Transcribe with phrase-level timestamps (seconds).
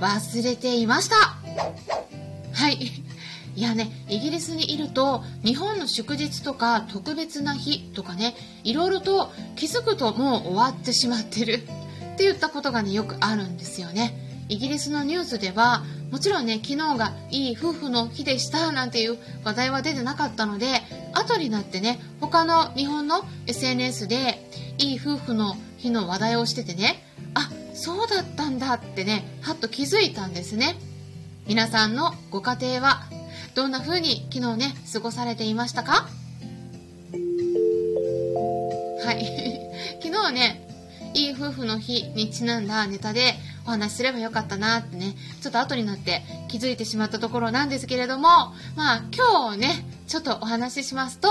[0.00, 1.16] 忘れていました。
[2.52, 2.78] はい。
[3.56, 11.54] いやね、イギリスにいると日本の祝日とか特別な日とかね、いろいろと気づくともう終わってしまってる
[12.14, 14.44] って言ったことがね、よくあるんですよね。
[14.48, 27.02] イギリスのニュースではもちろんね、昨日がいい夫婦の日でしたなんていう話題は出てなかったので、後になってね、他の日本の SNS でいい夫婦の日の話題をしててね、
[27.80, 30.74] そうだったんだってねはっと気づいたんですね。
[31.46, 33.02] 皆さんのご家庭は
[33.54, 36.08] どんな風に昨日ね過ごされていましたか？
[39.04, 39.60] はい。
[40.02, 40.68] 昨日ね
[41.14, 48.28] いい夫婦の日にちなんだネタでお話しすればよかったなってねちょっと後になって気づいてしまったところなんですけれども
[48.74, 51.28] まあ今日ねちょっとお話ししますと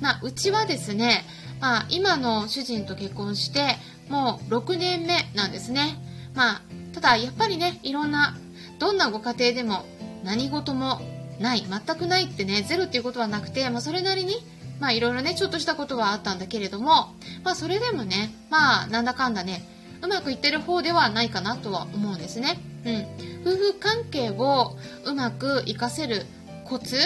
[0.00, 1.24] まあうちはですね
[1.60, 3.76] まあ今の主人と結婚して
[4.08, 5.98] もう6年目なんですね。
[6.34, 6.62] まあ、
[6.92, 8.36] ただやっぱりね、いろんな、
[8.78, 9.84] どんなご家庭でも
[10.24, 11.00] 何事も
[11.40, 14.34] ない、全くないってね、ゼロっていうことはなくて、まあそれなりに、
[14.80, 19.66] まあいろいろね、ちょっとしたことはあったんだけれども、まあそれでもね、まあなんだかんだね、
[20.02, 22.58] うまくいってる方ではないかなとは思うんですね。
[22.84, 23.06] うん。
[23.42, 26.26] 夫婦関係をうまく活かせる
[26.64, 26.96] コツ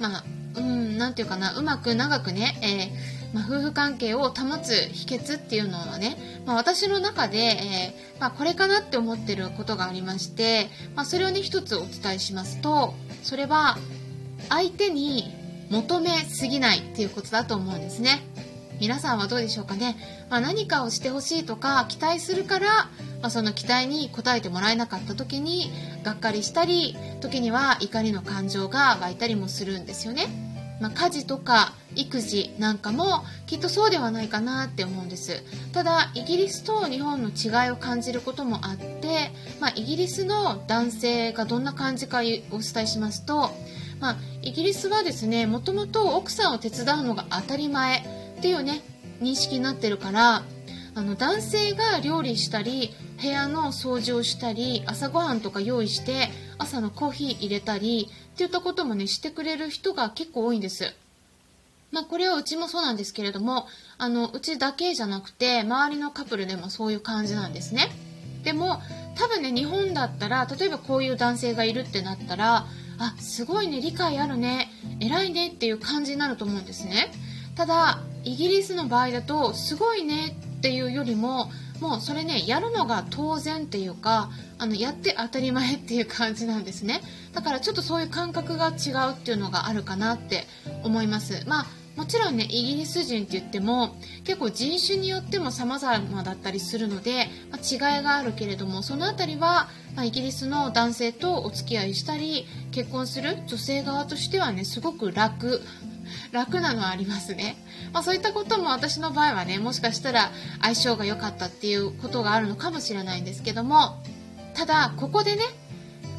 [0.00, 0.24] まあ、
[0.56, 13.78] うん、なんていうかな、うまく長くね、えーまあ、夫婦関係を保つ秘訣っていうのはね、まあ、私の中で、えー、まあ、これかなって思ってることがありまして、まそれをね一つお伝えしますとそれは
[14.48, 15.32] 相手に
[15.70, 18.22] 求めすぎないっていうことだと思うんですね。
[18.80, 19.94] 皆さんはどうでしょうかね、
[20.30, 22.66] まあ、何かをしてほしいとか期待するから、
[23.20, 25.70] まあ、その期待に応えてもらえなかった時に
[26.02, 30.28] がっかりしたり時には怒りの感情が湧いたりもするんですよね。
[30.80, 35.42] まあ、家事とか育児なんかもきっとそうではないかなって思うんです
[35.72, 43.50] ただイギリスと日本の違いを感じることもあって、まあ、イギリスの男性がどんな感じかお伝えしますと、
[44.00, 48.02] まあ、イギリスはですねもともと奥さんを手伝うのが当たり前っ
[48.40, 48.82] ていうね
[49.20, 50.42] 認識になってるから
[50.94, 52.90] あの男性が料理したり
[53.20, 60.94] 部屋の掃除をしたり朝ごはんとか用意して朝のコーヒー入れたりっていったこともねしてくれる人が結構多いんです。
[61.92, 63.66] まあ、これはうちもそうなんですけれども
[63.98, 67.88] あのうちだけじゃなくて周りのカップルでもそういう感じなんですね。
[68.44, 68.80] でも
[69.16, 72.66] 多分ね日本だったら例えばこういう男性がいるってなったら
[72.98, 77.10] あすごいね理解あるね偉いねっていう感じになると思うんですね。
[77.56, 81.50] ただイギリスの場合だとすごいねっていうよりも
[81.80, 87.00] もうそれねやるのが当然っていうかあのやって当たり前っていう感じなんですね。
[87.32, 90.46] だからちょっとそういう感覚が違うっていうのがあるかなって
[90.84, 91.44] 思います。
[91.46, 105.62] まあもちろんねイギリス人って言っても結構人種によっても様々だったりするので、まあ、違いがあるけれどもその辺りは、まあ、イギリスの男性とお付き合いしたり結婚する女性側としてはねすごく楽。
[106.32, 107.56] 楽なのはありますね、
[107.92, 114.02] まあ、そういったことも私の場合はねもしかしたら相性が良かったっていうことがあるのかもしれないんですけども
[114.54, 115.42] ただここでね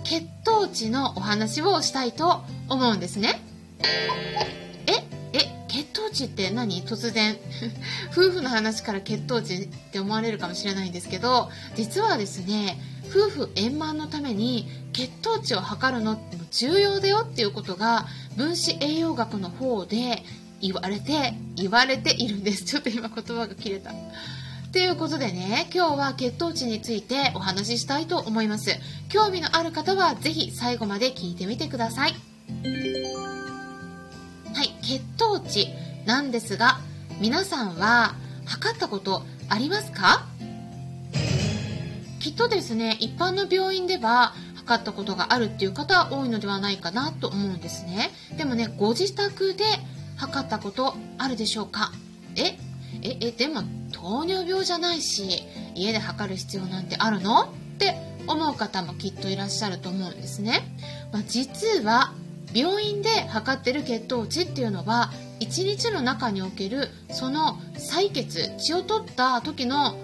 [0.04, 3.42] 血糖値のお話をしたいと思うんですね。
[6.12, 6.84] 値って何？
[6.84, 7.38] 突然。
[8.12, 12.78] 夫婦の話から血糖値って思われるかもしれないんですけど実はですね
[13.10, 20.24] 夫婦円満のために血糖値を測るのって重要だよっていうことが分子栄養学の方で
[20.62, 22.64] 言われて言われているんです。
[22.66, 23.92] ちょっと今言葉が切れた。
[24.72, 28.72] ということでね今日は血糖値についてお話ししたいと思います。
[29.10, 32.16] 興味のある方はぜひ最後まで聞いてみてください。
[34.54, 35.81] はい血糖値。
[36.06, 36.80] なんですが
[37.20, 38.16] 皆さんは
[38.46, 40.26] 測ったことありますか？
[42.20, 48.12] きっとですね一般の病院では測ったことがあるっていう方多いのではないかなと思うんですね。
[48.38, 49.64] でもねご自宅で
[50.18, 51.92] 測ったことあるでしょうか？
[52.36, 52.58] え？
[53.02, 53.18] え？
[53.22, 53.32] え？
[53.32, 55.44] でも糖尿病じゃないし
[55.76, 57.44] 家で測る必要なんてあるの？
[57.44, 57.48] っ
[57.80, 57.96] て
[58.28, 60.62] 思う方もきっといらっしゃると思うんですね、
[61.12, 62.14] まあ、実は
[62.54, 69.96] 病院で測ってる血糖値っていうのは1日の中におけるその採血血を取った時の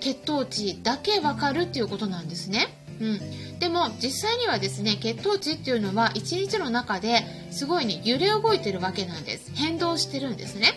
[0.00, 2.68] 血糖値だけ分かるっていうことなんですね。
[3.00, 9.50] うん、でも実際にはですね血糖値っていうのは1日の中ですごいね揺れ動いてるわけなんです。
[9.54, 10.72] 変動してるんですね。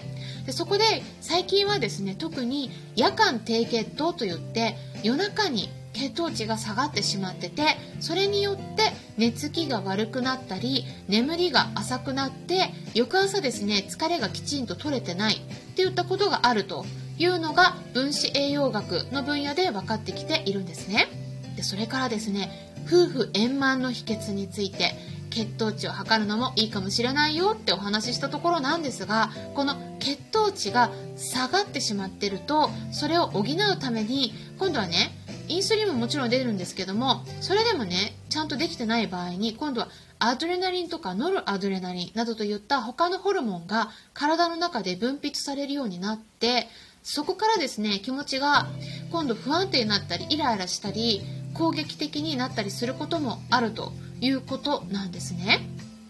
[0.46, 0.84] でそこで
[1.22, 16.86] 最近はですね特に夜間低血糖といって夜中に血糖値が下がってしまっててそれによって寝つきが悪くなったり眠りが浅くなって翌朝ですね疲れがきちんと取れてないっていったことがあると
[17.18, 21.08] いうのが分子栄養学の分野で分かってきているんですね。
[21.56, 24.92] でそれからですね夫婦円満の秘訣について
[25.30, 35.15] 血糖値を測るのもいいかもしれないよってお話ししたところなんですがこの血糖値が下がってしまってるとそれを補うために今度はね
[35.48, 39.90] インスリンももちろん出るんですけどもそれでもねちゃんとできてない場合に今度は
[40.20, 46.68] アドレナリンとかノルアドレナリンなどといった他のホルモンが体の中で分泌されるようになって
[47.04, 48.68] そこからですね気持ちが
[49.12, 51.22] 今度不安定になったりイライラしたり
[51.54, 55.62] 攻撃的になったりすることもあるということなんですね。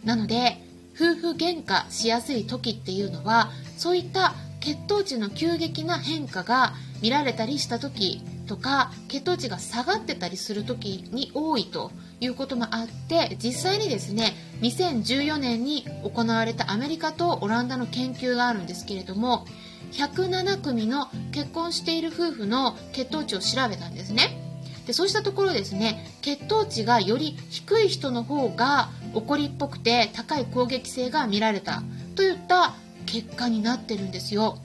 [0.04, 0.58] なので
[0.96, 19.46] 夫婦喧嘩しやすい時っていうのはそういった血糖値の急激な変化が見られたりした時とか血糖値が下がってたりする時に多いということもあって実際にですね2014年に行われたアメリカとオランダの研究があるんですけれども
[19.92, 24.42] 107組の結婚している夫婦の血糖値を調べたんですね。
[24.86, 31.82] でそうしたところですね血糖値がより低い人の方が怒りっぽくて高い攻撃性が見られた
[32.16, 32.76] といった
[33.08, 34.60] 結果になってるんですよ。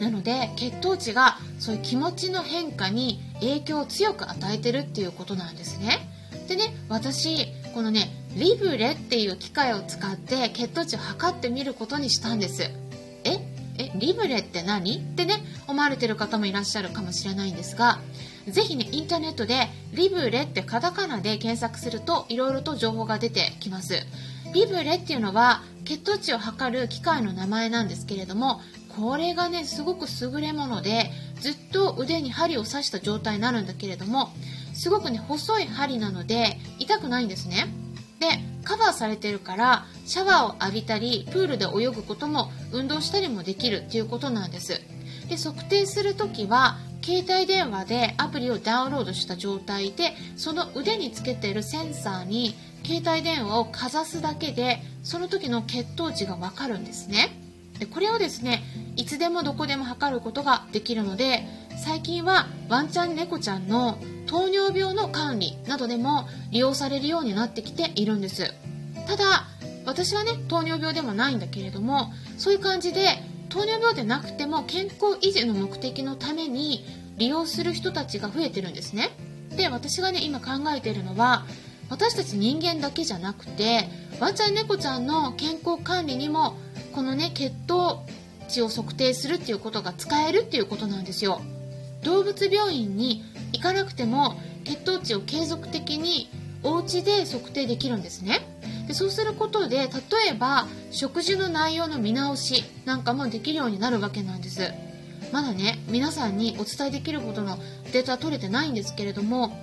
[0.00, 6.08] なので血糖値がそういう気持ちの変化に影響を強く与えてるっていうことなんですね。
[6.46, 12.70] でね私このねリブレっていう機械を使って血糖値を測ってみることにしたんです。
[13.24, 13.38] え？
[13.78, 14.98] えリブレって何？
[14.98, 17.98] ってね思われてる方もいらっしゃるかもしれないんですが
[18.48, 24.06] ぜひねインターネットでリブレってカタカナで検索するといろいろと情報が出てきます。
[24.54, 28.62] リブレっていうのは血糖値を測る機械の名前なんですけれども
[28.98, 31.10] これがねすごく優れもので
[31.40, 34.30] ずっと腕に針を刺した状態になるんだけれども
[34.74, 37.68] すごくね細い針なので痛くないんですね。
[38.18, 38.26] で
[38.64, 44.80] カバーされてるからシャワーを浴びたりプールで泳ぐことも運動したりもできるっていうことなんです。
[45.28, 52.54] で測定する時は携帯電話でアプリをダウンロードした状態でその腕につけているセンサーに
[52.84, 57.30] 携帯電話をかざすだけでその時の血糖値がわかるんですね。
[57.78, 58.62] でこれをですね
[58.98, 61.46] いつでもどこでも測ることができるので
[61.84, 63.96] 最近はワンちゃん猫ちゃんの
[64.26, 68.52] 糖尿病の管理などでも利用されるようになってきているんです。
[69.06, 69.46] ただ
[69.86, 76.84] 私はね糖尿病でもないんだけれどもそういう感じで糖尿病でなくても健康維持の目的のために
[77.16, 79.10] 利用する人たちが増えてるんですね。
[79.56, 81.46] で私がね今考えているのは
[81.88, 86.58] 私たち人間だけじゃなくてワンちゃん猫ちゃんの健康管理にも
[86.92, 88.04] このね血糖
[88.48, 91.40] 値を測定するっていうことが使えるっていうことなんですよ。
[92.02, 96.28] 動物病院に行かなくても血糖値を継続的に
[96.62, 98.40] お家で測定できるんですね。
[98.86, 99.88] でそうすることで例
[100.30, 104.72] えば食事の内容の見直しなんかもできるようになるわけなんです。
[105.32, 107.58] まだね皆さんにお伝えできることの
[107.92, 109.58] データは取れてないんですけれども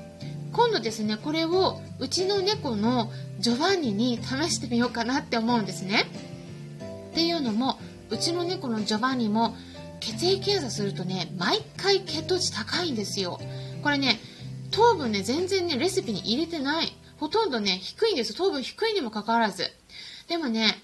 [0.54, 6.06] 今度ですねこれをうちの猫のジョバンニに試してみようかなって思うんですね。
[7.12, 9.56] っていうのもうちの猫のジョバンニも
[10.00, 13.40] 血液検査するとね毎回血糖値高いんですよ
[13.84, 14.20] これね
[14.72, 18.36] 糖分ね全然ねレシピに入れてないほとんどね、低いんです。
[18.36, 19.72] 糖分低いにもかかわらず。
[20.28, 20.76] でもね、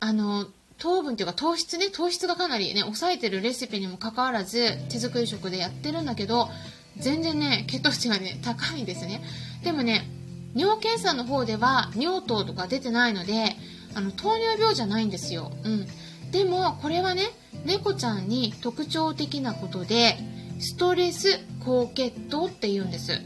[0.00, 0.46] あの、
[0.78, 6.48] 糖分っていうか糖質ね、糖質がかなりね、抑えてるレシピにもかかわらず、手作り食でやってるんだけど、
[6.96, 9.22] 全然ね、血糖値がね、高いんですね。
[9.64, 10.08] でもね、
[10.54, 13.56] 尿検査の方では尿糖とか出てないので、
[13.94, 15.52] あの、糖尿病じゃないんですよ。
[15.64, 15.86] うん。
[16.32, 17.22] でも、これはね、
[17.64, 20.16] 猫ちゃんに特徴的なことで、
[20.58, 23.20] ストレス高血糖って言うんです。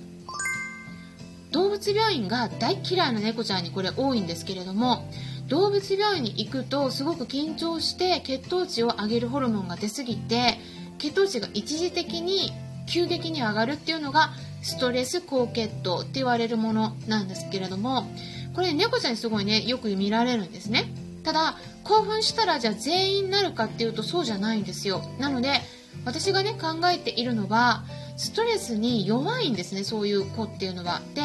[1.56, 5.08] 動物病院が大嫌いな猫ちゃんにこれ多いんですけれども
[5.48, 10.58] 動物病院に行くとすごく緊張して血糖値を上げるホルモンが出すぎて
[10.98, 12.52] 血糖値が一時的に
[12.86, 14.32] 急激に上がるっていうのが
[14.62, 18.06] ストレス高血糖って言われるものなんですけれども
[18.54, 20.84] これ猫ちゃんにすごいねよく見られるんですね
[21.26, 25.02] ただ興奮したらじゃあ全員なるかっていうとそうじゃないんですよ。
[25.18, 25.60] なので
[26.04, 27.84] 私がね考えているのは
[28.16, 31.02] ストレスに弱いんですねそういう子っていうのは。
[31.14, 31.22] で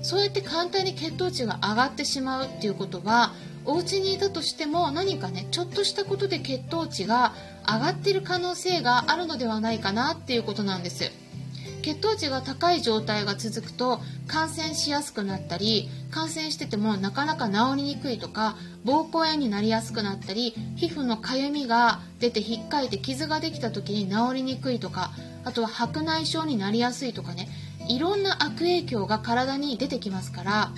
[0.00, 3.34] そうやって簡単に血糖値が上がってしまうっていうことは
[3.66, 7.34] お家にいたとしても何かねちょっとしたことで血糖値が
[7.68, 11.11] 上がってる可能性があるのではないかなっていうことなんです。
[11.82, 25.10] 血糖値が高い状態が続くと感染しやすくなったり感染しててもなかなか治りにくいとか膀胱炎になりやすくなったり皮膚のかゆみが出てひっかいて傷ができた時に治りにくいとか
[25.44, 27.48] あとは白内障になりやすいとかね。
[27.88, 30.70] いろんな悪影響が体に出てきますから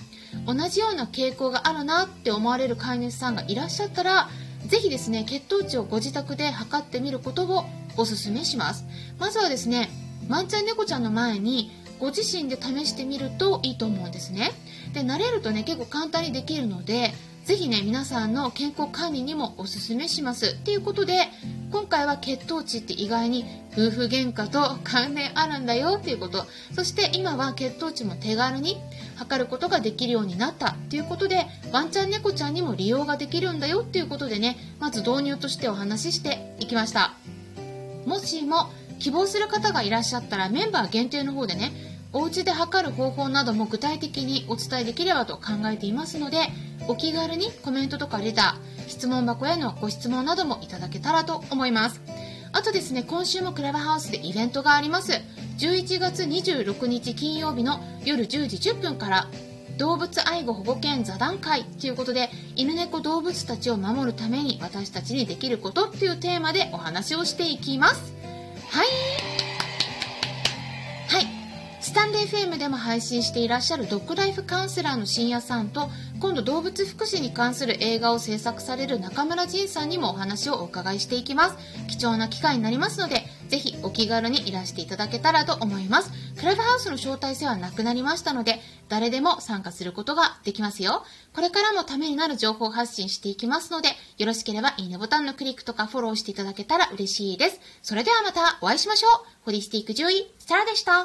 [0.46, 4.28] 同じような傾向があるなって思われる飼い主さんがいらっしゃったら
[4.66, 7.64] ぜひですね血糖値をご自宅で測ってみることを
[7.96, 8.84] おすすめします。
[9.18, 9.90] まずはですね
[10.28, 14.52] ワンちゃん猫ちゃんの前にご自身で試してみるといいと思うんですね。
[14.92, 17.12] で慣れるとね結構簡単にできるので
[17.44, 20.54] ぜひね皆さんの健康管理にもおすすめします。
[20.54, 21.28] ということで
[21.70, 26.46] 今回は血糖値って意外に夫婦喧嘩と関連あるんだよっていうこと。
[26.74, 28.78] そして今は血糖値も手軽に
[29.16, 30.74] 測ることができるようになった。
[30.88, 37.14] ということでワンちゃん猫ちゃんにも利用ができるんだよっていうことでねまず導入としてお話ししていきました。
[38.06, 41.72] もしも希望する方がいらっしゃったらメンバー限定の方でね
[42.12, 46.38] お家で測る方法なども具体的にお伝えできればと考えていますので
[46.86, 52.00] お気軽にコメントとかレター質問箱へのご質問などもいただけたらと思います。
[52.52, 55.12] あとですね今週もクラブハウスでイベントがあります。
[55.58, 59.28] 11月26日金曜日の夜10時10分から
[59.76, 68.13] 動物愛護保護犬座談会ということで犬猫動物たちを守るために私たちにできることっていうテーマでお話をしていきます。
[68.74, 68.86] はい。
[71.06, 71.26] はい。
[71.80, 81.56] スタンレー FM でも配信していらっしゃるドッグライフカウンセラーの深夜さんと今度動物福祉に関する映画を制作される中村仁さんにもお話をお伺いしていきます。
[81.86, 86.10] 貴重な機会になりますのでぜひお気軽にいらしていただけたらと思います。
[86.38, 91.04] クラブハウスの招待制はなくなりましたので誰でも参加することができますよ。
[91.34, 97.60] これからもためになる情報発信していきますのでよろしければいいねボタンのクリックとかフォローしていただけたら嬉しいです。
[97.82, 99.10] それではまたお会いしましょう。
[99.44, 101.02] ホリスティック獣医サラでした。